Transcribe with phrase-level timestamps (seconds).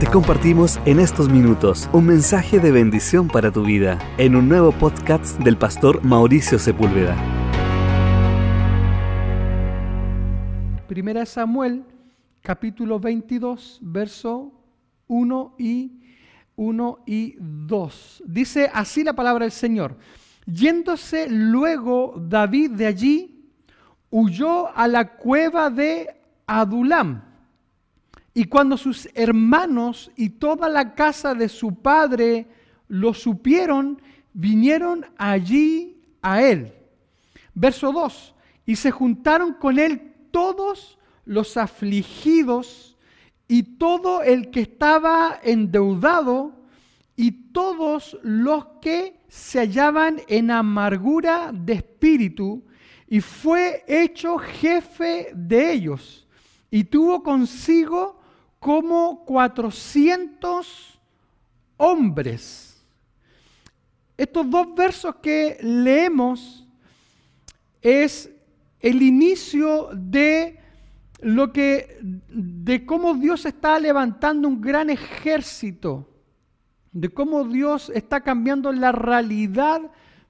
[0.00, 4.72] Te compartimos en estos minutos un mensaje de bendición para tu vida en un nuevo
[4.72, 7.14] podcast del pastor Mauricio Sepúlveda.
[10.88, 11.84] Primera Samuel,
[12.40, 14.54] capítulo 22, verso
[15.06, 16.00] 1 y
[16.56, 18.22] 1 y 2.
[18.26, 19.98] Dice así la palabra del Señor.
[20.46, 23.52] Yéndose luego David de allí,
[24.08, 26.08] huyó a la cueva de
[26.46, 27.29] Adulam
[28.32, 32.46] y cuando sus hermanos y toda la casa de su padre
[32.88, 34.00] lo supieron,
[34.32, 36.72] vinieron allí a él.
[37.54, 38.34] Verso 2.
[38.66, 42.96] Y se juntaron con él todos los afligidos
[43.48, 46.52] y todo el que estaba endeudado
[47.16, 52.64] y todos los que se hallaban en amargura de espíritu,
[53.08, 56.26] y fue hecho jefe de ellos,
[56.70, 58.19] y tuvo consigo
[58.60, 61.00] como 400
[61.78, 62.84] hombres.
[64.16, 66.66] Estos dos versos que leemos
[67.80, 68.30] es
[68.78, 70.60] el inicio de
[71.22, 76.06] lo que de cómo Dios está levantando un gran ejército,
[76.92, 79.80] de cómo Dios está cambiando la realidad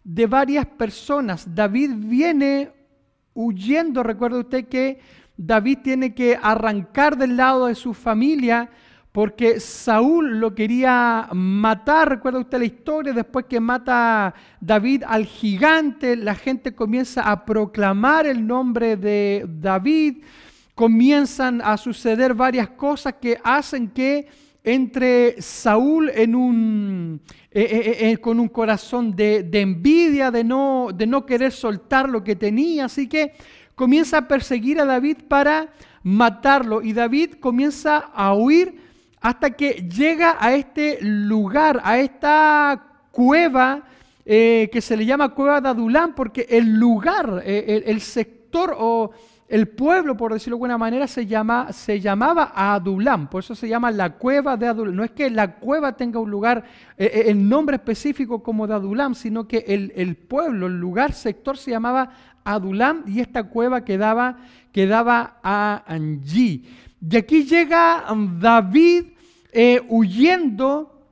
[0.04, 1.52] de varias personas.
[1.52, 2.72] David viene
[3.34, 5.00] huyendo, recuerda usted que
[5.42, 8.68] David tiene que arrancar del lado de su familia
[9.10, 12.10] porque Saúl lo quería matar.
[12.10, 18.26] Recuerda usted la historia, después que mata David al gigante, la gente comienza a proclamar
[18.26, 20.18] el nombre de David,
[20.74, 24.28] comienzan a suceder varias cosas que hacen que
[24.62, 30.90] entre Saúl en un, eh, eh, eh, con un corazón de, de envidia, de no,
[30.94, 32.84] de no querer soltar lo que tenía.
[32.84, 33.32] Así que
[33.80, 35.70] comienza a perseguir a David para
[36.02, 38.78] matarlo y David comienza a huir
[39.22, 43.84] hasta que llega a este lugar, a esta cueva
[44.26, 49.12] eh, que se le llama cueva de Adulán, porque el lugar, eh, el, sector o
[49.50, 53.68] el pueblo, por decirlo de alguna manera, se, llama, se llamaba Adulán, por eso se
[53.68, 54.94] llama la cueva de Adulán.
[54.94, 56.62] No es que la cueva tenga un lugar,
[56.96, 61.72] eh, el nombre específico como de Adulán, sino que el, pueblo, el lugar, sector se
[61.72, 62.12] llamaba
[62.44, 64.38] Adulam y esta cueva quedaba,
[64.70, 66.68] quedaba allí.
[67.00, 68.04] De aquí llega
[68.38, 69.06] David
[69.50, 71.06] eh, huyendo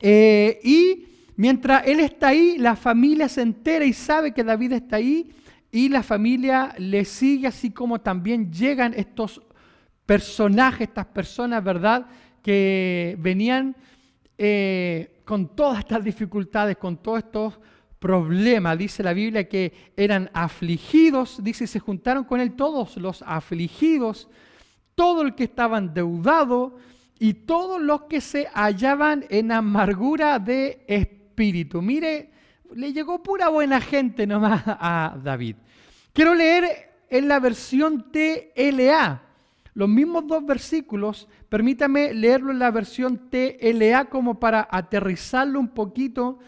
[0.00, 4.96] eh, y mientras él está ahí, la familia se entera y sabe que David está
[4.96, 5.30] ahí
[5.76, 9.42] y la familia le sigue, así como también llegan estos
[10.06, 12.06] personajes, estas personas, ¿verdad?
[12.42, 13.76] Que venían
[14.38, 17.58] eh, con todas estas dificultades, con todos estos
[17.98, 18.74] problema.
[18.74, 24.30] Dice la Biblia que eran afligidos, dice, se juntaron con él todos los afligidos,
[24.94, 26.78] todo el que estaba endeudado
[27.18, 31.82] y todos los que se hallaban en amargura de espíritu.
[31.82, 32.30] Mire,
[32.74, 35.56] le llegó pura buena gente nomás a David.
[36.16, 39.20] Quiero leer en la versión TLA.
[39.74, 46.38] Los mismos dos versículos, permítame leerlo en la versión TLA como para aterrizarlo un poquito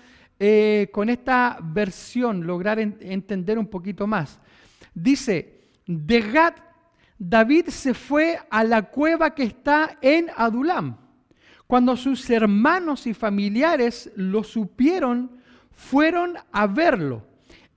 [0.40, 4.40] eh, con esta versión lograr entender un poquito más.
[4.94, 6.54] Dice, de Gad,
[7.18, 10.96] David se fue a la cueva que está en Adulam.
[11.66, 15.30] Cuando sus hermanos y familiares lo supieron,
[15.72, 17.27] fueron a verlo.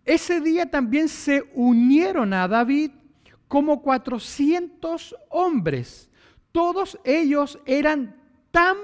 [0.06, 2.92] Ese día también se unieron a David
[3.48, 6.10] como 400 hombres.
[6.52, 8.16] Todos ellos eran
[8.52, 8.78] tan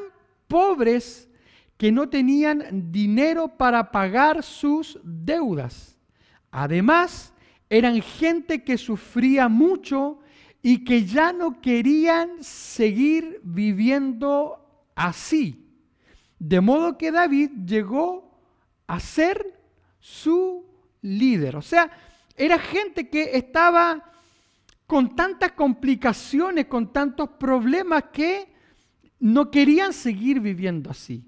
[0.48, 1.30] pobres
[1.78, 5.98] que no tenían dinero para pagar sus deudas.
[6.52, 7.34] Además,
[7.70, 10.20] eran gente que sufría mucho
[10.62, 15.66] y que ya no querían seguir viviendo así.
[16.40, 18.38] De modo que David llegó
[18.86, 19.60] a ser
[20.00, 20.67] su
[21.08, 21.56] líder.
[21.56, 21.90] O sea,
[22.36, 24.04] era gente que estaba
[24.86, 28.48] con tantas complicaciones, con tantos problemas que
[29.20, 31.24] no querían seguir viviendo así.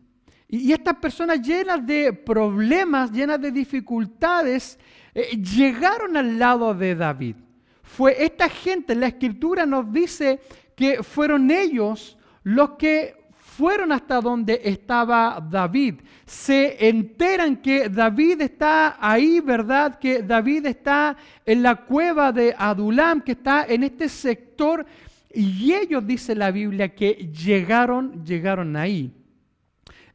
[0.48, 4.80] Y, estas personas llenas de problemas, llenas de dificultades,
[5.14, 7.36] eh, llegaron al lado de David.
[7.84, 10.40] Fue esta gente, la escritura nos dice
[10.76, 13.16] que fueron ellos los que
[13.60, 15.96] fueron hasta donde estaba David.
[16.26, 20.00] Se enteran que David está ahí, ¿verdad?
[20.00, 24.86] Que David está en la cueva de Adulam, que está en este sector.
[25.34, 29.12] Y ellos, dice la Biblia, que llegaron, llegaron ahí.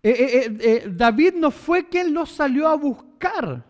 [0.02, 3.62] Eh, eh, eh, David no fue quien los salió a buscar.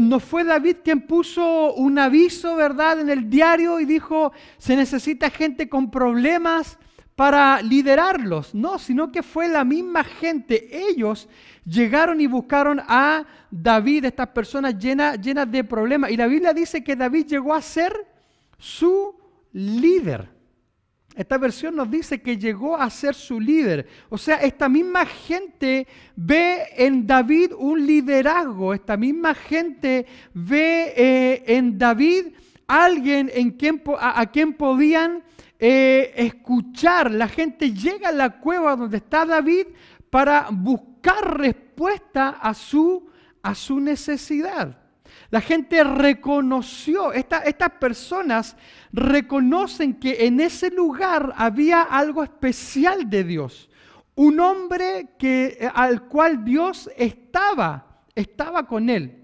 [0.00, 5.28] no fue David quien puso un aviso, ¿verdad?, en el diario y dijo, se necesita
[5.28, 6.78] gente con problemas
[7.20, 10.70] para liderarlos, no, sino que fue la misma gente.
[10.72, 11.28] Ellos
[11.66, 16.10] llegaron y buscaron a David, estas personas llenas, de problemas.
[16.12, 17.92] Y la Biblia dice que David llegó a ser
[18.56, 19.14] su
[19.52, 20.30] líder.
[21.14, 23.86] Esta versión nos dice que llegó a ser su líder.
[24.08, 25.86] O sea, esta misma gente
[26.16, 28.72] ve en David un liderazgo.
[28.72, 32.28] Esta misma gente ve eh, en David
[32.66, 35.22] alguien en quien, a, quien podían
[35.60, 37.10] eh, escuchar.
[37.10, 39.66] La gente llega a la cueva donde está David
[40.08, 43.08] para buscar respuesta a su,
[43.42, 44.78] a su necesidad.
[45.28, 48.56] La gente reconoció, estas personas
[48.92, 53.68] reconocen que en ese lugar había algo especial de Dios.
[54.14, 59.19] Un hombre que, al cual Dios estaba, estaba con él.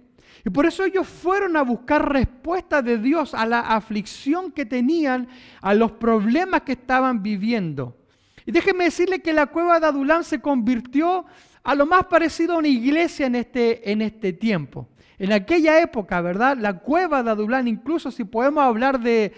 [0.46, 5.26] Y por eso ellos fueron a buscar respuesta de Dios a la aflicción que tenían,
[5.60, 7.96] a los problemas que estaban viviendo.
[8.44, 11.24] Y déjenme decirle que la cueva de Adulán se convirtió
[11.64, 14.88] a lo más parecido a una iglesia en este, en este tiempo.
[15.18, 16.56] En aquella época, ¿verdad?
[16.56, 19.32] La cueva de Adulán, incluso si podemos hablar de,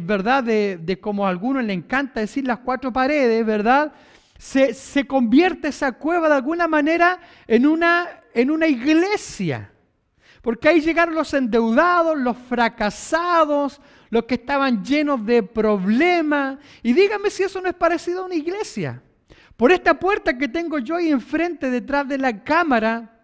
[0.00, 0.44] ¿verdad?
[0.44, 3.92] De, como a algunos le encanta decir las cuatro paredes, ¿verdad?
[4.38, 7.18] Se, se convierte esa cueva de alguna manera
[7.48, 9.72] en una, en una iglesia.
[10.42, 16.58] Porque ahí llegaron los endeudados, los fracasados, los que estaban llenos de problemas.
[16.82, 19.02] Y dígame si eso no es parecido a una iglesia.
[19.56, 23.20] Por esta puerta que tengo yo ahí enfrente, detrás de la cámara,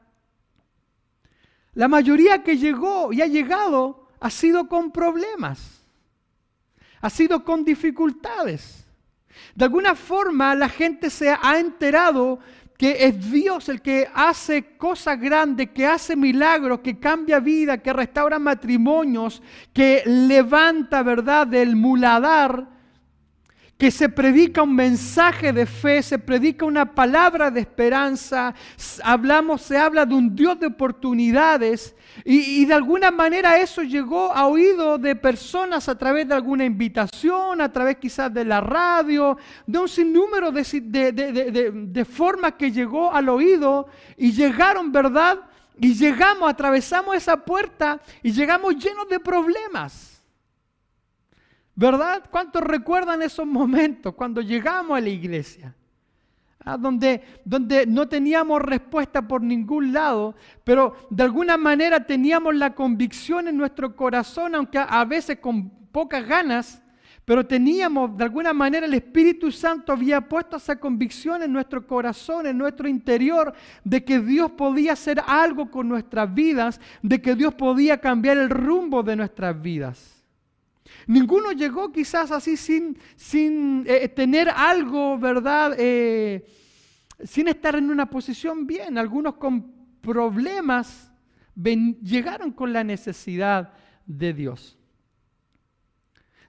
[1.72, 5.82] la mayoría que llegó y ha llegado ha sido con problemas,
[7.00, 8.86] ha sido con dificultades.
[9.54, 12.38] De alguna forma la gente se ha enterado
[12.76, 17.92] que es Dios el que hace cosas grandes, que hace milagros, que cambia vida, que
[17.92, 19.42] restaura matrimonios,
[19.72, 22.75] que levanta, ¿verdad?, del muladar
[23.78, 28.54] que se predica un mensaje de fe, se predica una palabra de esperanza,
[29.04, 31.94] hablamos, se habla de un Dios de oportunidades
[32.24, 37.60] y, de alguna manera eso llegó a oído de personas a través de alguna invitación,
[37.60, 39.36] a través quizás de la radio,
[39.66, 40.62] de un sinnúmero de,
[41.12, 45.38] de formas que llegó al oído y llegaron, ¿verdad?
[45.78, 50.15] Y llegamos, atravesamos esa puerta y llegamos llenos de problemas.
[51.76, 52.24] ¿Verdad?
[52.30, 55.74] ¿Cuántos recuerdan esos momentos cuando llegamos a la iglesia?
[56.64, 60.34] Ah, donde, donde no teníamos respuesta por ningún lado,
[60.64, 66.26] pero de alguna manera teníamos la convicción en nuestro corazón, aunque a veces con pocas
[66.26, 66.82] ganas,
[67.26, 72.46] pero teníamos, de alguna manera, el Espíritu Santo había puesto esa convicción en nuestro corazón,
[72.46, 73.52] en nuestro interior,
[73.84, 78.48] de que Dios podía hacer algo con nuestras vidas, de que Dios podía cambiar el
[78.48, 80.25] rumbo de nuestras vidas.
[81.06, 85.74] Ninguno llegó quizás así sin, sin eh, tener algo, ¿verdad?
[85.78, 86.46] Eh,
[87.24, 88.98] sin estar en una posición bien.
[88.98, 91.12] Algunos con problemas
[91.54, 93.72] llegaron con la necesidad
[94.04, 94.78] de Dios.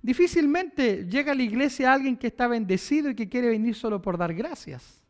[0.01, 4.17] Difícilmente llega a la iglesia alguien que está bendecido y que quiere venir solo por
[4.17, 5.03] dar gracias.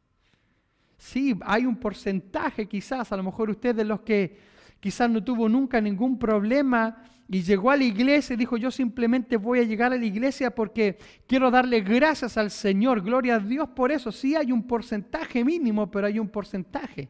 [0.98, 4.38] Sí, hay un porcentaje quizás, a lo mejor usted de los que
[4.80, 9.36] quizás no tuvo nunca ningún problema y llegó a la iglesia y dijo, yo simplemente
[9.36, 10.98] voy a llegar a la iglesia porque
[11.28, 14.12] quiero darle gracias al Señor, gloria a Dios por eso.
[14.12, 17.10] Sí hay un porcentaje mínimo, pero hay un porcentaje.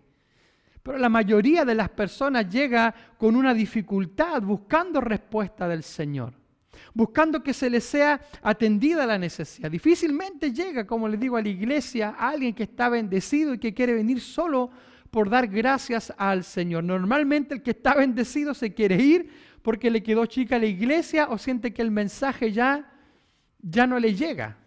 [0.82, 6.34] Pero la mayoría de las personas llega con una dificultad buscando respuesta del Señor,
[6.96, 9.70] buscando que se les sea atendida la necesidad.
[9.70, 13.94] Difícilmente llega, como les digo, a la iglesia alguien que está bendecido y que quiere
[13.94, 14.72] venir solo
[15.12, 16.84] por dar gracias al Señor.
[16.84, 19.30] Normalmente el que está bendecido se quiere ir
[19.62, 22.92] porque le quedó chica la iglesia o siente que el mensaje ya,
[23.62, 24.58] ya no le llega.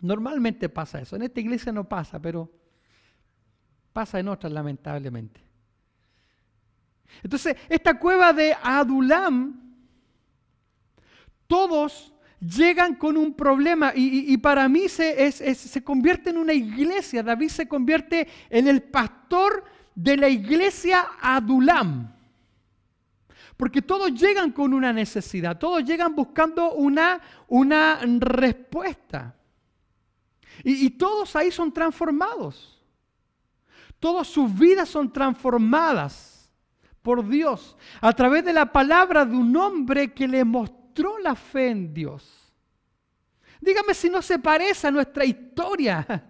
[0.00, 1.16] Normalmente pasa eso.
[1.16, 2.50] En esta iglesia no pasa, pero
[3.92, 5.40] pasa en otras lamentablemente.
[7.22, 9.74] Entonces, esta cueva de Adulam,
[11.46, 17.22] todos llegan con un problema y, para mí se, se convierte en una iglesia.
[17.22, 22.19] David se convierte en el pastor de la iglesia Adulam.
[23.60, 29.36] Porque todos llegan con una necesidad, todos llegan buscando una, una respuesta.
[30.64, 32.82] Y, y todos ahí son transformados.
[33.98, 36.50] Todas sus vidas son transformadas
[37.02, 41.68] por Dios a través de la palabra de un hombre que le mostró la fe
[41.68, 42.50] en Dios.
[43.60, 46.24] Dígame si no se parece a nuestra historia.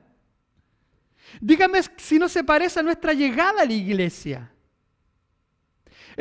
[1.40, 4.50] Dígame si no se parece a nuestra llegada a la iglesia.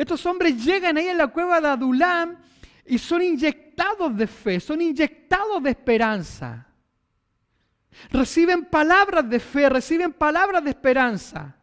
[0.00, 2.38] Estos hombres llegan ahí en la cueva de Adulam
[2.86, 6.66] y son inyectados de fe, son inyectados de esperanza.
[8.10, 11.54] Reciben palabras de fe, reciben palabras de esperanza.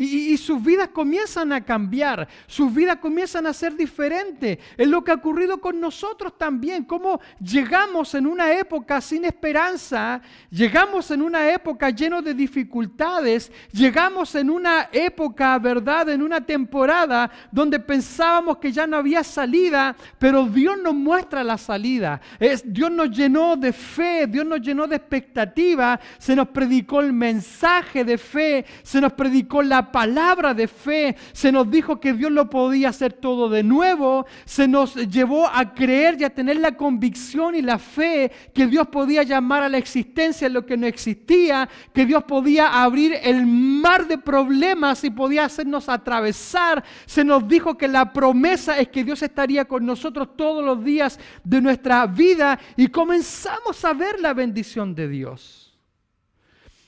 [0.00, 4.56] Y, sus vidas comienzan a cambiar, sus vidas comienzan a ser diferentes.
[4.76, 10.22] Es lo que ha ocurrido con nosotros también, cómo llegamos en una época sin esperanza,
[10.50, 16.10] llegamos en una época lleno de dificultades, llegamos en una época, ¿verdad?
[16.10, 21.58] En una temporada donde pensábamos que ya no había salida, pero Dios nos muestra la
[21.58, 22.20] salida.
[22.64, 28.04] Dios nos llenó de fe, Dios nos llenó de expectativa, se nos predicó el mensaje
[28.04, 32.48] de fe, se nos predicó la palabra de fe, se nos dijo que Dios lo
[32.48, 37.54] podía hacer todo de nuevo, se nos llevó a creer y a tener la convicción
[37.54, 42.06] y la fe que Dios podía llamar a la existencia lo que no existía, que
[42.06, 46.84] Dios podía abrir el mar de problemas y podía hacernos atravesar.
[47.06, 51.18] Se nos dijo que la promesa es que Dios estaría con nosotros todos los días
[51.44, 55.78] de nuestra vida y comenzamos a ver la bendición de Dios.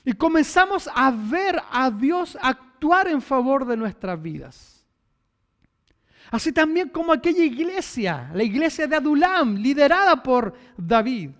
[0.03, 2.70] Y comenzamos a ver a Dios actuar
[3.07, 4.85] en favor de nuestras vidas.
[6.29, 11.31] Así también como aquella iglesia, la iglesia de Adulam, liderada por David.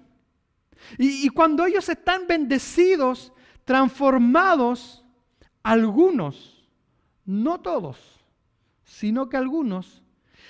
[0.98, 3.31] Y, y cuando ellos están bendecidos,
[3.63, 5.03] transformados,
[5.63, 6.67] algunos,
[7.25, 7.98] no todos,
[8.83, 10.03] sino que algunos,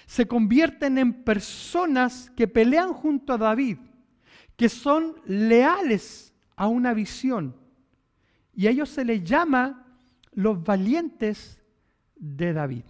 [0.07, 3.77] se convierten en personas que pelean junto a David,
[4.57, 7.55] que son leales a una visión
[8.53, 9.85] y a ellos se les llama
[10.31, 11.61] los valientes
[12.15, 12.83] de David.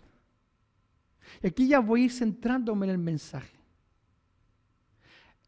[1.43, 3.57] Aquí ya voy a ir centrándome en el mensaje.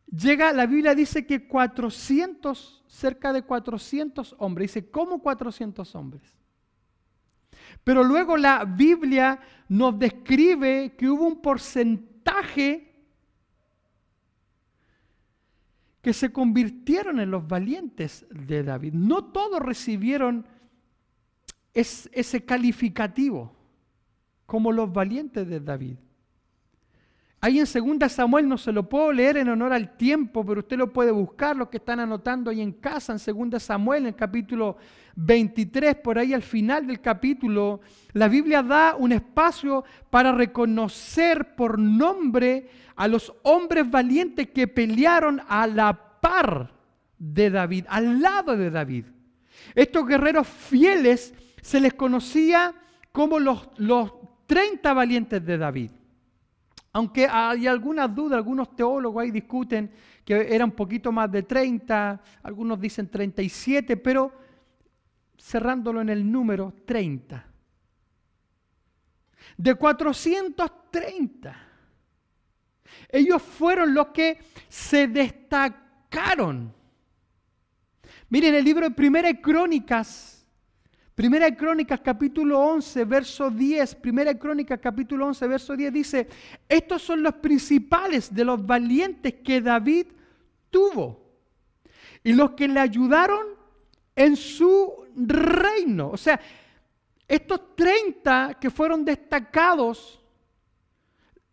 [0.08, 4.74] Llega, la Biblia dice que 400, cerca de 400 hombres.
[4.74, 6.38] Dice, ¿cómo 400 hombres?
[7.84, 12.94] Pero luego la Biblia nos describe que hubo un porcentaje
[16.02, 18.94] que se convirtieron en los valientes de David.
[18.94, 20.46] No todos recibieron
[21.74, 23.54] ese calificativo
[24.46, 25.96] como los valientes de David.
[27.46, 30.78] Ahí en 2 Samuel no se lo puedo leer en honor al tiempo, pero usted
[30.78, 34.16] lo puede buscar, los que están anotando ahí en casa, en 2 Samuel, en el
[34.16, 34.78] capítulo
[35.18, 37.82] 23, por ahí al final del capítulo,
[38.14, 45.42] la Biblia da un espacio para reconocer por nombre a los hombres valientes que pelearon
[45.46, 46.72] a la par
[47.20, 49.06] de David, al lado de David.
[49.76, 52.76] Estos guerreros fieles se les conocía
[53.12, 54.12] como los, los
[54.46, 55.92] 30 valientes de David.
[56.92, 59.90] Aunque hay algunas dudas, algunos teólogos ahí discuten
[60.26, 64.32] que era un poquito más de 30, algunos dicen 37, pero
[65.40, 67.48] cerrándolo en el número 30.
[69.58, 71.74] De 430
[73.10, 76.74] ellos fueron los que se destacaron.
[78.30, 80.43] Miren el libro de Primera Crónicas,
[81.16, 86.28] Primera de Crónicas capítulo 11, verso 10, Primera de Crónicas capítulo 11, verso 10 dice,
[86.68, 90.08] estos son los principales de los valientes que David
[90.72, 91.22] tuvo
[92.24, 93.46] y los que le ayudaron
[94.16, 96.10] en su reino.
[96.10, 96.40] O sea,
[97.28, 100.20] estos 30 que fueron destacados,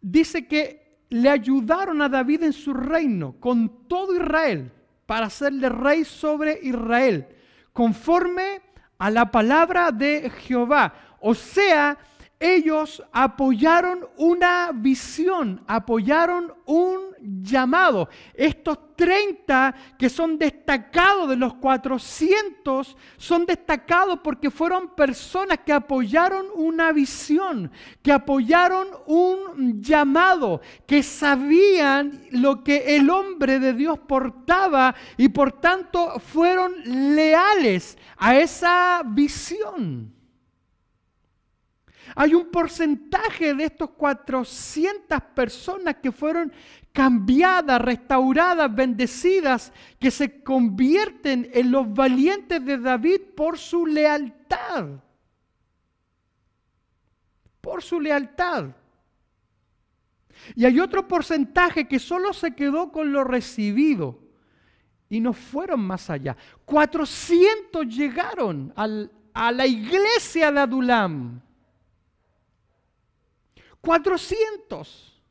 [0.00, 4.73] dice que le ayudaron a David en su reino con todo Israel
[5.05, 7.29] para hacerle rey sobre Israel,
[7.75, 8.70] conforme
[9.00, 10.92] a la palabra de Jehová.
[11.21, 11.97] O sea,
[12.40, 18.09] ellos apoyaron una visión, apoyaron un llamado.
[18.32, 26.47] Estos 30 que son destacados de los 400 son destacados porque fueron personas que apoyaron
[26.54, 27.70] una visión,
[28.02, 35.52] que apoyaron un llamado, que sabían lo que el hombre de Dios portaba y por
[35.61, 36.73] tanto fueron
[37.14, 40.20] leales a esa visión.
[42.14, 46.52] Hay un porcentaje de estos 400 personas que fueron
[46.93, 54.88] cambiadas, restauradas, bendecidas, que se convierten en los valientes de David por su lealtad.
[57.61, 58.67] Por su lealtad.
[60.55, 64.19] Y hay otro porcentaje que solo se quedó con lo recibido
[65.09, 66.37] y no fueron más allá.
[66.64, 71.43] 400 llegaron a la iglesia de Adulam
[73.80, 75.22] 400.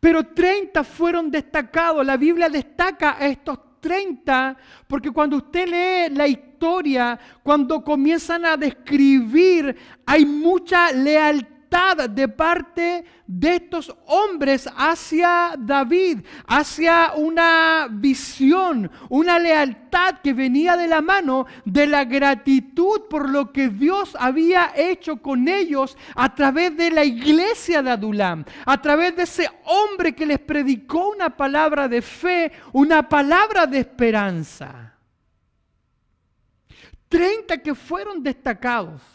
[0.00, 2.04] Pero 30 fueron destacados.
[2.04, 8.56] La Biblia destaca a estos 30 porque cuando usted lee la historia, cuando comienzan a
[8.56, 19.38] describir, hay mucha lealtad de parte de estos hombres hacia David, hacia una visión, una
[19.38, 25.16] lealtad que venía de la mano de la gratitud por lo que Dios había hecho
[25.22, 30.26] con ellos a través de la iglesia de Adulam, a través de ese hombre que
[30.26, 34.92] les predicó una palabra de fe, una palabra de esperanza.
[37.08, 39.11] 30 que fueron destacados.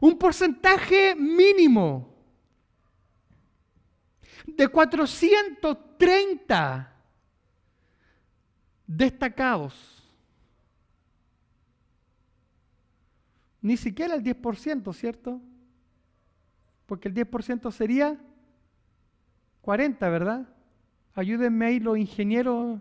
[0.00, 2.10] Un porcentaje mínimo
[4.46, 6.92] de 430
[8.86, 9.96] destacados.
[13.62, 15.38] Ni siquiera el 10%, ¿cierto?
[16.86, 18.18] Porque el 10% sería
[19.60, 20.48] 40, ¿verdad?
[21.14, 22.80] Ayúdenme ahí los ingenieros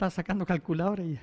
[0.00, 1.20] Está sacando calculadora y...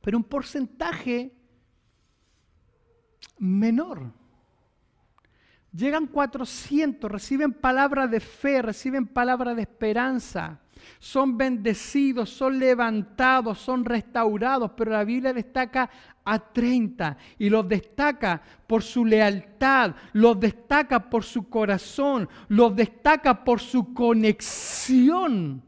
[0.00, 1.36] Pero un porcentaje
[3.38, 4.10] menor.
[5.74, 10.60] Llegan 400, reciben palabra de fe, reciben palabra de esperanza,
[11.00, 15.90] son bendecidos, son levantados, son restaurados, pero la Biblia destaca
[16.24, 23.42] a 30 y los destaca por su lealtad, los destaca por su corazón, los destaca
[23.42, 25.60] por su conexión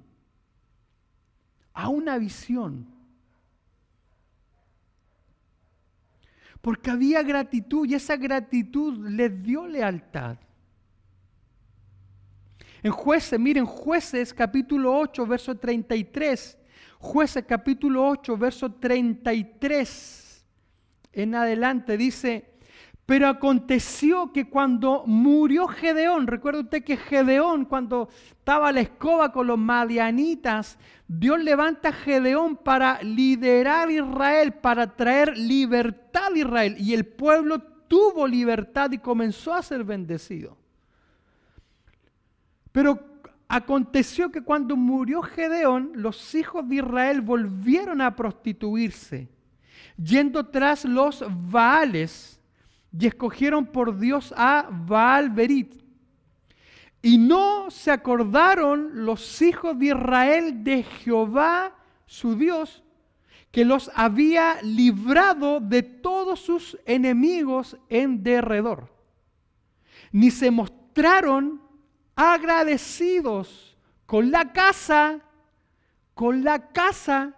[1.75, 2.96] a una visión.
[6.67, 10.37] Porque había gratitud y esa gratitud les dio lealtad.
[12.83, 16.59] En jueces, miren, jueces capítulo 8, verso 33.
[16.99, 20.45] Jueces capítulo 8, verso 33
[21.13, 22.56] en adelante dice,
[23.07, 29.31] pero aconteció que cuando murió Gedeón, recuerda usted que Gedeón, cuando estaba a la escoba
[29.31, 36.77] con los madianitas, Dios levanta a Gedeón para liderar Israel, para traer libertad a Israel.
[36.81, 40.57] Y el pueblo tuvo libertad y comenzó a ser bendecido.
[42.73, 42.99] Pero
[43.47, 49.28] aconteció que cuando murió Gedeón, los hijos de Israel volvieron a prostituirse
[49.97, 52.36] yendo tras los Baales,
[52.99, 55.75] y escogieron por Dios a Baal Berit.
[57.02, 62.82] Y no se acordaron los hijos de Israel de Jehová, su Dios,
[63.50, 68.93] que los había librado de todos sus enemigos en derredor.
[70.11, 71.63] Ni se mostraron
[72.15, 75.21] agradecidos con la casa,
[76.15, 77.35] con la casa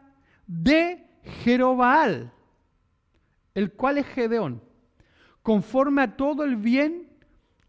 [0.47, 1.05] de
[1.43, 2.33] Jerobaal
[3.59, 4.63] el cual es Gedeón,
[5.43, 7.09] conforme a todo el bien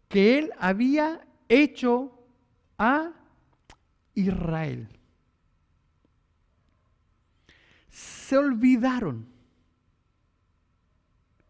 [0.08, 2.12] que él había hecho
[2.78, 3.12] a
[4.14, 4.88] Israel.
[7.88, 9.26] Se olvidaron,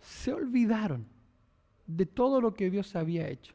[0.00, 1.06] se olvidaron
[1.86, 3.54] de todo lo que Dios había hecho.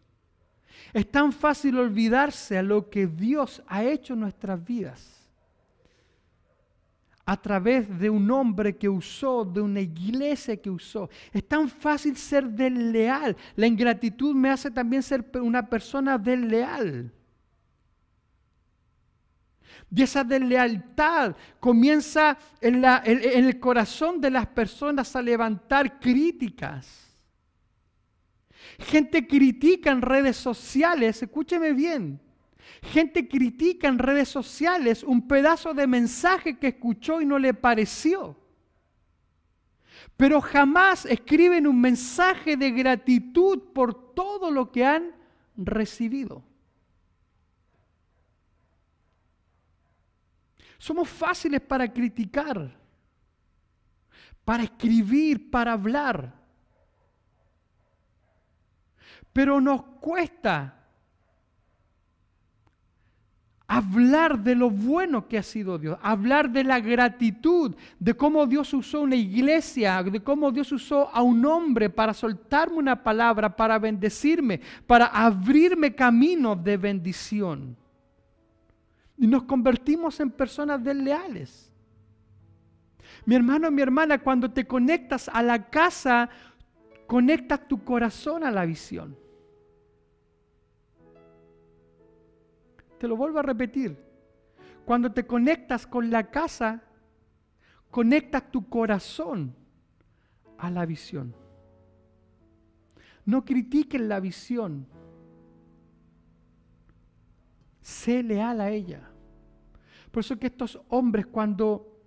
[0.94, 5.25] Es tan fácil olvidarse a lo que Dios ha hecho en nuestras vidas
[7.26, 11.10] a través de un hombre que usó, de una iglesia que usó.
[11.34, 13.36] Es tan fácil ser desleal.
[13.56, 17.12] La ingratitud me hace también ser una persona desleal.
[19.94, 27.02] Y esa deslealtad comienza en, el corazón de las personas a levantar críticas.
[28.80, 32.20] Gente critica en redes sociales, escúcheme bien,
[32.84, 38.38] Gente critica en redes sociales un pedazo de mensaje que escuchó y no le pareció.
[40.18, 45.16] Pero jamás escriben un mensaje de gratitud por todo lo que han
[45.58, 46.44] recibido.
[50.78, 52.78] Somos fáciles para criticar,
[54.44, 56.34] para escribir, para hablar.
[59.34, 60.85] Pero nos cuesta
[63.68, 68.74] hablar de lo bueno que ha sido Dios, hablar de la gratitud, de cómo Dios
[68.74, 73.80] usó una iglesia, de cómo Dios usó a un hombre para soltarme una palabra, para
[73.80, 77.76] bendecirme, para abrirme caminos de bendición.
[79.18, 81.72] Y nos convertimos en personas desleales.
[83.26, 86.30] Mi hermano, mi hermana, cuando te conectas a la casa,
[87.08, 89.16] conectas tu corazón a la visión.
[93.06, 93.96] Te lo vuelvo a repetir.
[94.84, 96.82] Cuando te conectas con la casa,
[97.92, 99.56] conectas tu corazón
[100.58, 101.36] a la visión.
[103.24, 104.88] No critiquen la visión.
[107.80, 109.08] sé leal a ella.
[110.10, 112.02] Por eso que estos hombres cuando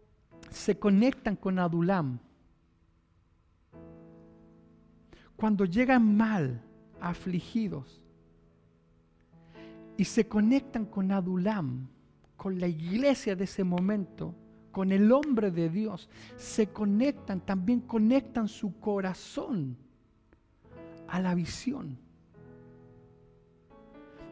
[0.50, 2.18] se conectan con Adulam,
[5.36, 6.60] cuando llegan mal,
[7.00, 8.02] afligidos,
[9.98, 11.88] y se conectan con Adulam,
[12.36, 14.32] con la iglesia de ese momento,
[14.70, 19.76] con el hombre de Dios, se conectan, también conectan su corazón
[21.08, 21.98] a la visión.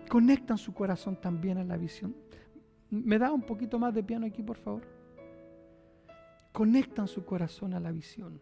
[0.09, 2.14] Conectan su corazón también a la visión.
[2.88, 4.83] ¿Me da un poquito más de piano aquí, por favor?
[6.52, 8.40] Conectan su corazón a la visión.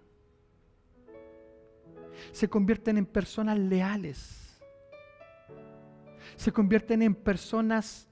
[2.32, 4.43] Se convierten en personas leales.
[6.36, 8.08] Se convierten en personas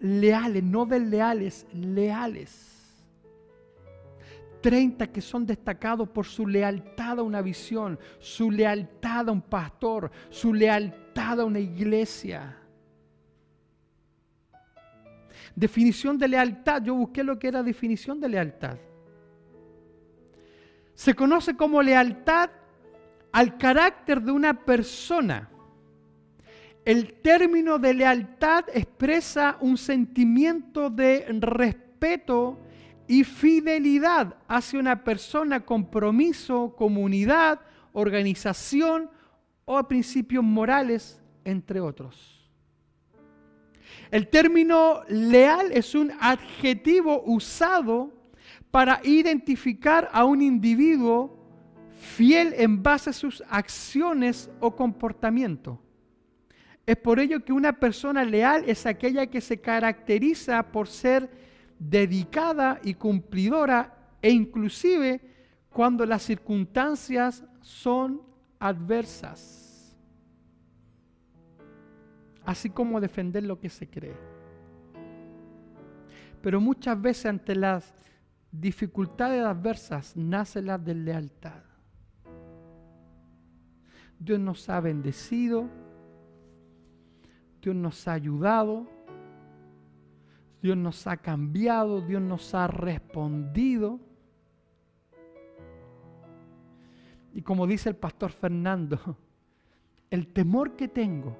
[0.00, 2.78] leales, no desleales, leales.
[4.60, 10.10] 30 que son destacados por su lealtad a una visión, su lealtad a un pastor,
[10.30, 12.56] su lealtad a una iglesia.
[15.54, 18.78] Definición de lealtad, yo busqué lo que era definición de lealtad.
[20.94, 22.50] Se conoce como lealtad
[23.32, 25.48] al carácter de una persona.
[26.88, 32.58] El término de lealtad expresa un sentimiento de respeto
[33.06, 37.60] y fidelidad hacia una persona, compromiso, comunidad,
[37.92, 39.10] organización
[39.66, 42.48] o principios morales, entre otros.
[44.10, 48.14] El término leal es un adjetivo usado
[48.70, 51.36] para identificar a un individuo
[52.00, 55.82] fiel en base a sus acciones o comportamiento.
[56.88, 61.28] Es por ello que una persona leal es aquella que se caracteriza por ser
[61.78, 65.20] dedicada y cumplidora e inclusive
[65.68, 68.22] cuando las circunstancias son
[68.58, 69.94] adversas.
[72.46, 74.16] Así como defender lo que se cree.
[76.40, 77.94] Pero muchas veces ante las
[78.50, 81.64] dificultades adversas nace la deslealtad.
[84.18, 85.68] Dios nos ha bendecido,
[87.60, 88.86] Dios nos ha ayudado,
[90.62, 94.00] Dios nos ha cambiado, Dios nos ha respondido.
[97.34, 98.98] Y como dice el pastor Fernando,
[100.10, 101.36] el temor que tengo,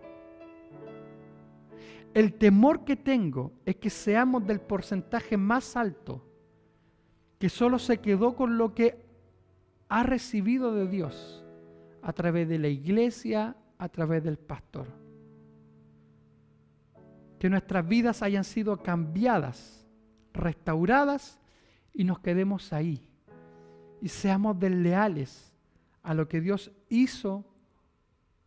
[2.15, 6.25] el temor que tengo es que seamos del porcentaje más alto,
[7.39, 9.05] que solo se quedó con lo que
[9.89, 11.45] ha recibido de Dios
[12.03, 14.98] a través de la iglesia, a través del pastor.
[17.39, 19.87] Que nuestras vidas hayan sido cambiadas,
[20.33, 21.39] restauradas
[21.95, 23.07] y nos quedemos ahí.
[24.01, 25.53] Y seamos desleales
[26.03, 27.45] a lo que Dios hizo,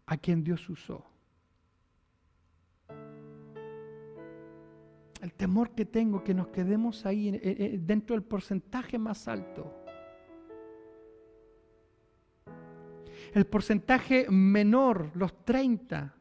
[0.05, 1.05] a quien Dios usó.
[5.21, 7.31] El temor que tengo que nos quedemos ahí
[7.79, 9.71] dentro del porcentaje más alto.
[13.33, 16.15] El porcentaje menor, los 30,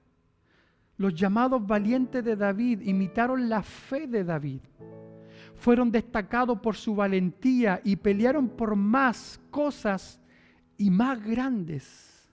[1.00, 4.60] los llamados valientes de David imitaron la fe de David.
[5.56, 10.20] Fueron destacados por su valentía y pelearon por más cosas
[10.76, 12.28] y más grandes.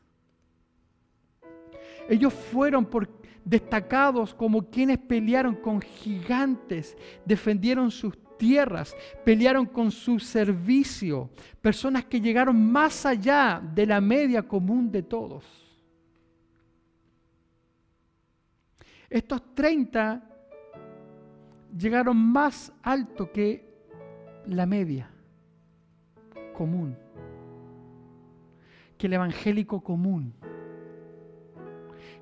[2.10, 3.10] Ellos fueron por,
[3.46, 11.30] destacados como quienes pelearon con gigantes, defendieron sus tierras, pelearon con su servicio,
[11.62, 15.67] personas que llegaron más allá de la media común de todos.
[19.10, 20.24] Estos 30
[21.78, 23.66] llegaron más alto que
[24.46, 25.10] la media
[26.54, 26.98] común,
[28.98, 30.34] que el evangélico común,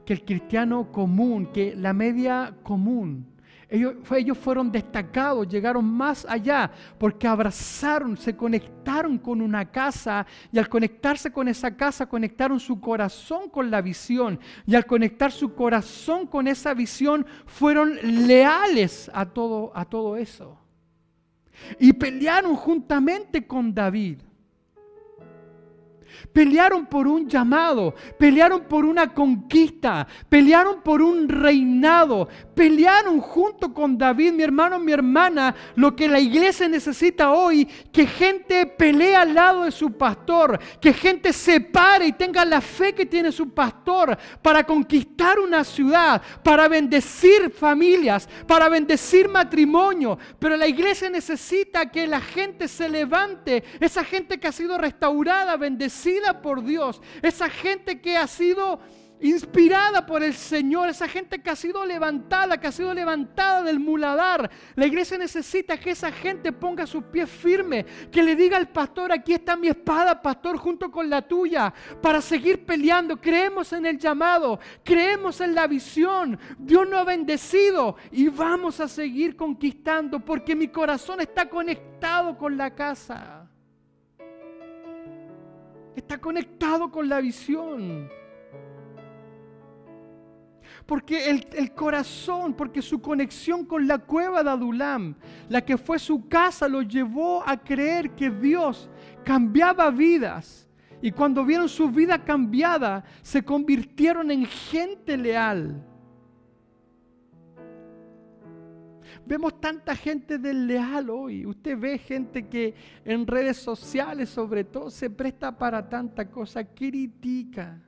[0.06, 3.35] que el cristiano común, que la media común.
[3.70, 10.60] Ellos, ellos, fueron destacados, llegaron más allá, porque abrazaron, se conectaron con una casa y
[10.60, 15.54] al conectarse con esa casa conectaron su corazón con la visión y al conectar su
[15.54, 17.98] corazón con esa visión fueron
[18.28, 20.60] leales a todo, a todo eso.
[21.80, 24.20] Y pelearon juntamente con David.
[26.32, 33.98] Pelearon por un llamado, pelearon por una conquista, pelearon por un reinado, pelearon junto con
[33.98, 39.34] David, mi hermano, mi hermana, lo que la iglesia necesita hoy, que gente pelee al
[39.34, 43.50] lado de su pastor, que gente se pare y tenga la fe que tiene su
[43.50, 50.18] pastor para conquistar una ciudad, para bendecir familias, para bendecir matrimonio.
[50.40, 55.58] Pero la iglesia necesita que la gente se levante, esa gente que ha sido restaurada,
[55.58, 56.05] bendecida
[56.42, 58.80] por Dios, esa gente que ha sido
[59.20, 63.80] inspirada por el Señor, esa gente que ha sido levantada, que ha sido levantada del
[63.80, 64.50] muladar.
[64.76, 69.12] La iglesia necesita que esa gente ponga sus pies firmes, que le diga al pastor,
[69.12, 73.18] aquí está mi espada, pastor, junto con la tuya, para seguir peleando.
[73.18, 76.38] Creemos en el llamado, creemos en la visión.
[76.58, 82.58] Dios nos ha bendecido y vamos a seguir conquistando porque mi corazón está conectado con
[82.58, 83.45] la casa.
[85.96, 88.10] Está conectado con la visión.
[90.86, 95.16] Porque el, corazón, porque su conexión con la cueva de Adulam,
[95.50, 98.90] la que fue su casa, lo llevó a creer que Dios
[99.24, 100.68] cambiaba vidas.
[101.02, 105.84] Y cuando vieron su vida cambiada, se convirtieron en gente leal.
[109.26, 111.46] Vemos tanta gente desleal hoy.
[111.46, 117.82] Usted ve gente que en redes sociales sobre todo se presta para tanta cosa, critica.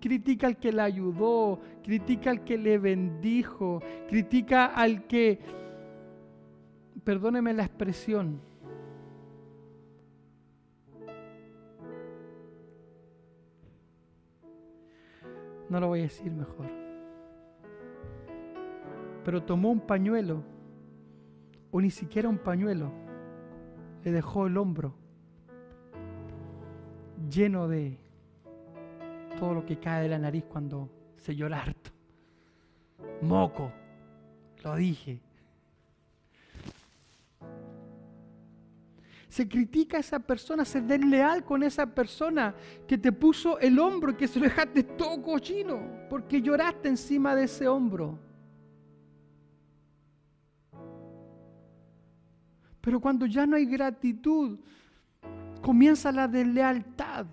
[0.00, 5.40] Critica al que le ayudó, critica al que le bendijo, critica al que,
[7.02, 8.40] perdóneme la expresión,
[15.68, 16.85] no lo voy a decir mejor,
[19.26, 20.44] pero tomó un pañuelo,
[21.72, 22.92] o ni siquiera un pañuelo,
[24.04, 24.94] le dejó el hombro
[27.28, 27.98] lleno de
[29.36, 31.90] todo lo que cae de la nariz cuando se llora harto.
[33.20, 33.72] Moco,
[34.62, 35.18] lo dije.
[39.28, 42.54] Se critica a esa persona, se desleal con esa persona
[42.86, 47.34] que te puso el hombro y que se lo dejaste todo cochino porque lloraste encima
[47.34, 48.24] de ese hombro.
[52.86, 54.60] Pero cuando ya no hay gratitud,
[55.60, 57.26] comienza la deslealtad.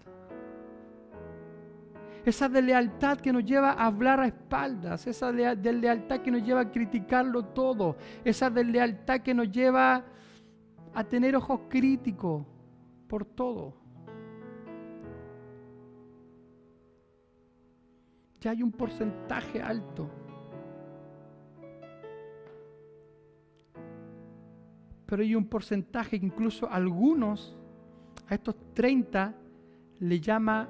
[2.25, 6.71] Esa deslealtad que nos lleva a hablar a espaldas, esa deslealtad que nos lleva a
[6.71, 10.03] criticarlo todo, esa deslealtad que nos lleva
[10.91, 12.43] a tener ojos críticos
[13.07, 13.75] por todo.
[18.41, 20.09] Ya hay un porcentaje alto.
[25.05, 27.55] Pero hay un porcentaje incluso algunos,
[28.27, 29.35] a estos 30,
[29.99, 30.69] le llama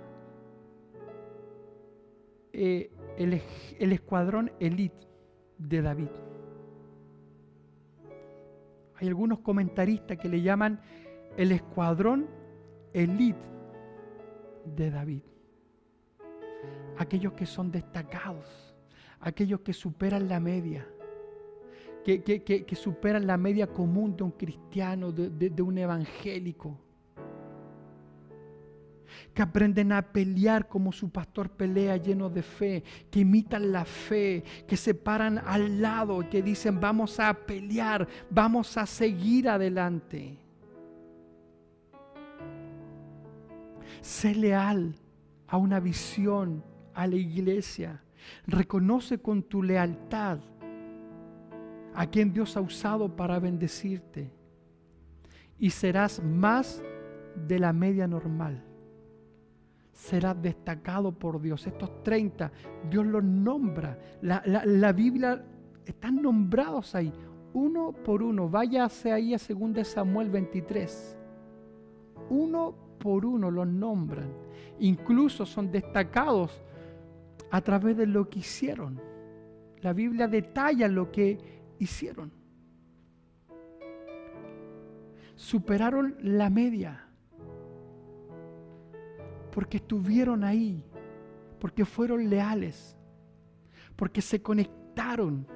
[2.52, 5.08] eh, el, escuadrón elite
[5.58, 6.10] de David.
[8.96, 10.80] Hay algunos comentaristas que le llaman
[11.36, 12.28] el escuadrón
[12.94, 13.40] elite
[14.76, 15.24] de David.
[16.98, 18.76] Aquellos que son destacados,
[19.20, 20.88] aquellos que superan la media,
[22.04, 26.78] que, superan la media común de un cristiano, de un evangélico
[29.34, 34.44] que aprenden a pelear como su pastor pelea lleno de fe, que imitan la fe,
[34.68, 40.38] que se paran al lado, que dicen vamos a pelear, vamos a seguir adelante.
[44.02, 44.96] Sé leal
[45.48, 46.64] a una visión,
[46.94, 48.04] a la iglesia.
[48.46, 50.40] Reconoce con tu lealtad
[51.96, 54.32] a quien Dios ha usado para bendecirte
[55.58, 56.82] y serás más
[57.48, 58.64] de la media normal
[59.94, 61.66] será destacado por Dios.
[61.66, 62.52] Estos 30,
[62.90, 63.98] Dios los nombra.
[64.22, 65.46] La, Biblia,
[65.86, 67.14] están nombrados ahí,
[67.54, 68.50] uno por uno.
[68.50, 71.18] Váyase ahí a 2 Samuel 23.
[72.30, 74.30] Uno por uno los nombran.
[74.80, 76.62] Incluso son destacados
[77.52, 79.00] a través de lo que hicieron.
[79.82, 82.32] La Biblia detalla lo que hicieron.
[85.36, 87.08] Superaron la media
[89.52, 90.84] porque estuvieron ahí,
[91.60, 92.98] porque fueron leales,
[93.96, 95.48] porque se conectaron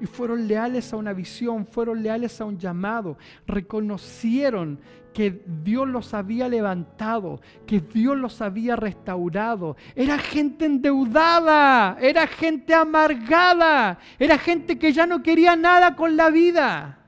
[0.00, 4.80] y fueron leales a una visión, fueron leales a un llamado, reconocieron
[5.12, 9.76] que Dios los había levantado, que Dios los había restaurado.
[9.94, 16.30] Era gente endeudada, era gente amargada, era gente que ya no quería nada con la
[16.30, 16.98] vida,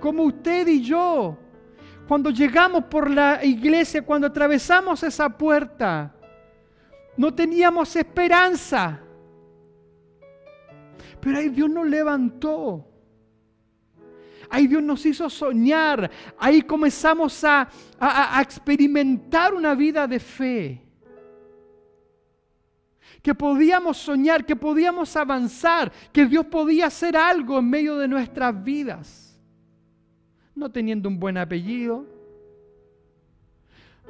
[0.00, 1.38] como usted y yo.
[2.08, 6.12] Cuando llegamos por la iglesia, cuando atravesamos esa puerta,
[7.16, 9.00] no teníamos esperanza.
[11.26, 12.86] Pero ahí Dios nos levantó.
[14.48, 16.08] Ahí Dios nos hizo soñar.
[16.38, 20.82] Ahí comenzamos a, a, experimentar una vida de fe.
[23.20, 28.62] Que podíamos soñar, que podíamos avanzar, que Dios podía hacer algo en medio de nuestras
[28.62, 29.24] vidas
[30.54, 32.06] no teniendo un buen apellido,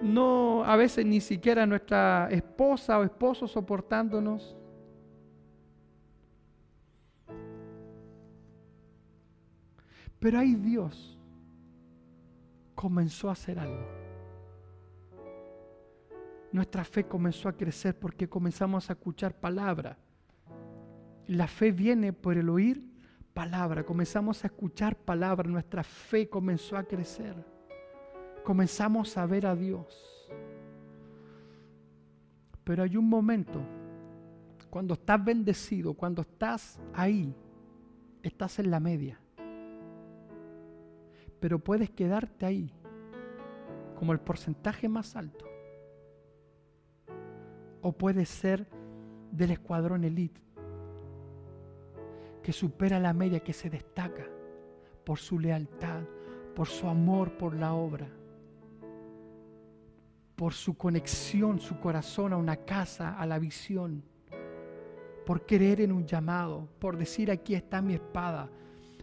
[0.03, 4.55] no a veces ni siquiera nuestra esposa o esposo soportándonos.
[10.27, 11.17] Pero ahí Dios
[12.75, 13.87] comenzó a hacer algo.
[16.51, 19.97] Nuestra fe comenzó a crecer porque comenzamos a escuchar palabra.
[21.29, 22.83] La fe viene por el oír
[23.35, 23.85] palabra.
[23.85, 25.49] Comenzamos a escuchar palabra.
[25.49, 27.37] Nuestra fe comenzó a crecer.
[28.43, 30.29] Comenzamos a ver a Dios.
[32.65, 33.61] Pero hay un momento,
[34.71, 37.33] cuando estás bendecido, cuando estás ahí,
[38.25, 39.21] estás en la media
[41.47, 42.73] pero puedes quedarte ahí
[43.95, 45.45] como el porcentaje más alto.
[47.83, 48.67] O puedes ser
[49.31, 50.41] del escuadrón elite,
[52.43, 54.27] que supera la media, que se destaca
[55.05, 56.03] por su lealtad,
[56.53, 58.09] por su amor por la obra,
[60.35, 64.03] por su conexión, su corazón a una casa, a la visión,
[65.25, 68.51] por creer en un llamado, por decir aquí está mi espada,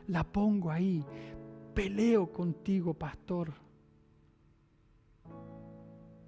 [0.08, 1.06] la pongo ahí,
[1.74, 3.54] peleo contigo, pastor.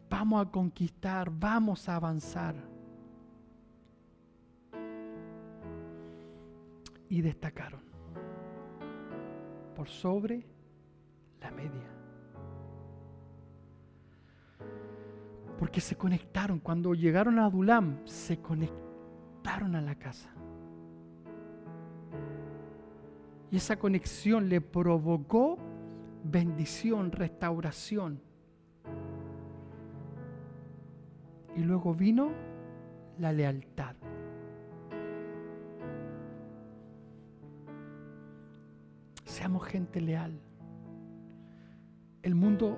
[0.10, 2.56] Vamos a conquistar, vamos a avanzar.
[7.10, 7.82] Y destacaron
[9.76, 10.46] por sobre
[11.42, 11.90] la media.
[15.60, 16.60] Porque se conectaron.
[16.60, 20.30] Cuando llegaron a Adulam, se conectaron a la casa.
[23.56, 25.58] Y esa conexión le provocó
[26.26, 28.20] bendición, restauración.
[31.56, 32.34] Y luego vino
[33.18, 33.96] la lealtad.
[39.24, 40.38] Seamos gente leal.
[42.24, 42.78] El mundo,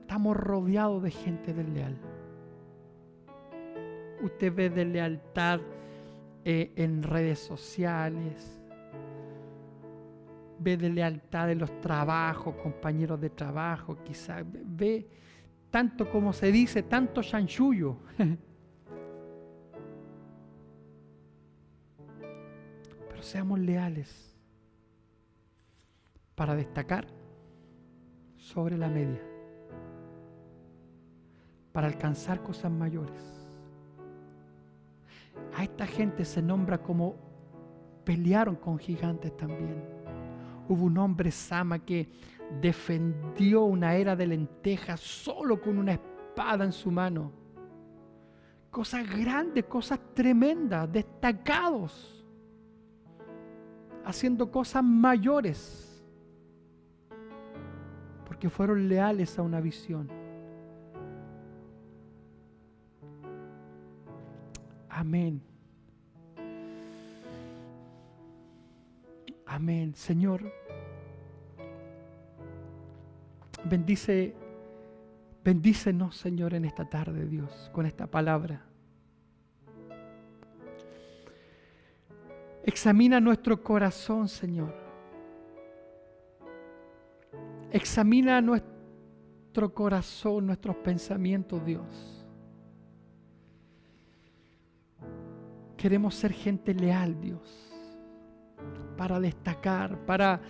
[0.00, 1.98] estamos rodeados de gente desleal.
[4.22, 5.60] Usted ve de lealtad
[6.46, 8.58] eh, en redes sociales,
[10.58, 15.08] ve de lealtad de los trabajos, compañeros de trabajo, quizás ve
[15.70, 17.96] tanto como se dice, tanto chanchullo.
[23.08, 24.34] Pero seamos leales
[26.34, 27.06] para destacar
[28.36, 29.22] sobre la media,
[31.72, 33.20] para alcanzar cosas mayores.
[35.56, 37.16] A esta gente se nombra como
[38.04, 39.97] pelearon con gigantes también
[40.68, 42.08] Hubo un hombre Sama que
[42.60, 47.32] defendió una era de lentejas solo con una espada en su mano.
[48.70, 52.24] Cosas grandes, cosas tremendas, destacados,
[54.04, 56.04] haciendo cosas mayores,
[58.26, 60.08] porque fueron leales a una visión.
[64.90, 65.47] Amén.
[69.48, 69.94] Amén.
[69.94, 70.52] Señor,
[73.64, 74.34] bendice,
[75.42, 78.62] bendícenos, Señor, en esta tarde, Dios, con esta palabra.
[82.62, 84.74] Examina nuestro corazón, Señor.
[87.72, 92.26] Examina nuestro corazón, nuestros pensamientos, Dios.
[95.78, 97.67] Queremos ser gente leal, Dios
[98.98, 100.40] para destacar, para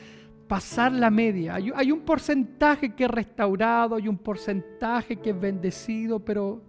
[0.49, 1.55] pasar la media.
[1.55, 6.63] Hay, un porcentaje que es restaurado, hay un porcentaje que es bendecido, pero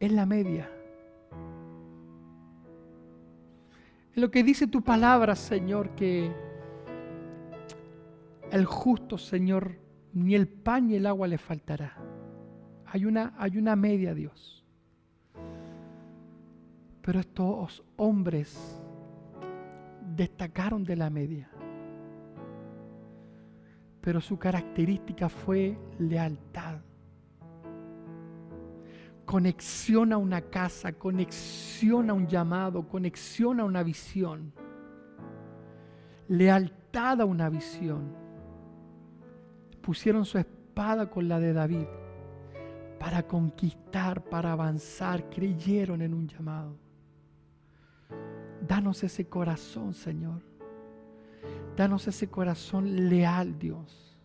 [0.00, 0.68] es la media.
[4.12, 6.32] Es lo que dice tu palabra, Señor, que
[8.50, 9.76] el justo, Señor,
[10.14, 11.98] ni el pan ni el agua le faltará.
[12.86, 14.64] Hay una, hay una media, Dios.
[17.02, 18.83] Pero estos hombres
[20.14, 21.50] destacaron de la media.
[24.00, 26.80] Pero su característica fue lealtad.
[29.24, 34.52] Conexión a una casa, conexión a un llamado, conexión a una visión.
[36.28, 38.14] Lealtad a una visión.
[39.80, 41.86] Pusieron su espada con la de David
[42.98, 46.83] para conquistar, para avanzar, creyeron en un llamado.
[48.66, 50.42] Danos ese corazón, Señor.
[51.76, 54.16] Danos ese corazón leal, Dios,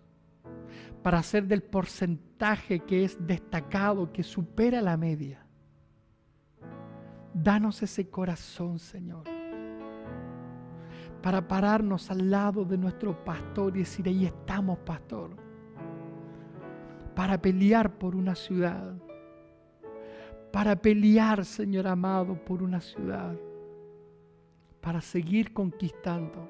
[1.04, 5.46] para hacer del porcentaje que es destacado, que supera la media.
[7.34, 9.24] Danos ese corazón, Señor,
[11.22, 15.50] para pararnos al lado de nuestro pastor y decir, ahí estamos, pastor
[17.20, 18.94] para pelear por una ciudad,
[20.54, 23.36] para pelear, Señor amado, por una ciudad,
[24.82, 26.48] para seguir conquistando,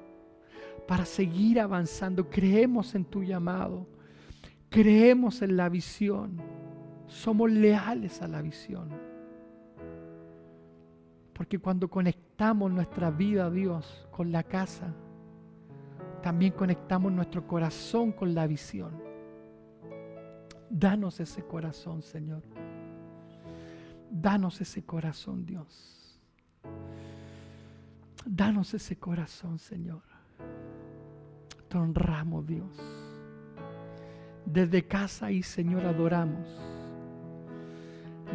[0.86, 2.28] para seguir avanzando.
[2.28, 3.86] Creemos en tu llamado,
[4.68, 6.40] creemos en la visión,
[7.06, 8.88] somos leales a la visión.
[11.32, 14.94] Porque cuando conectamos nuestra vida a Dios con la casa,
[16.22, 18.92] también conectamos nuestro corazón con la visión.
[20.68, 22.42] Danos ese corazón, Señor.
[24.10, 25.99] Danos ese corazón, Dios.
[28.24, 30.02] Danos ese corazón, Señor.
[31.68, 32.76] Te honramos, Dios.
[34.44, 36.46] Desde casa y Señor adoramos.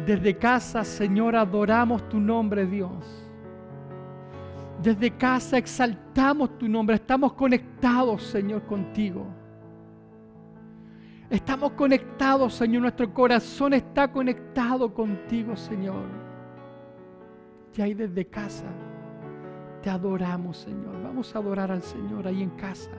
[0.04, 3.04] Desde casa, Señor, adoramos tu nombre, Dios.
[4.82, 6.96] Desde casa exaltamos tu nombre.
[6.96, 9.26] Estamos conectados, Señor, contigo.
[11.30, 12.82] Estamos conectados, Señor.
[12.82, 16.04] Nuestro corazón está conectado contigo, Señor.
[17.76, 18.66] Y ahí desde casa
[19.86, 21.00] te adoramos, Señor.
[21.04, 22.90] Vamos a adorar al Señor ahí en casa.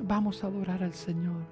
[0.00, 1.42] Vamos a adorar al Señor.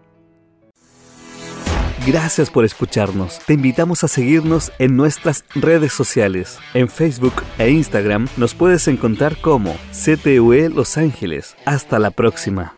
[2.07, 3.39] Gracias por escucharnos.
[3.41, 6.59] Te invitamos a seguirnos en nuestras redes sociales.
[6.73, 11.55] En Facebook e Instagram nos puedes encontrar como CTUE Los Ángeles.
[11.67, 12.77] Hasta la próxima.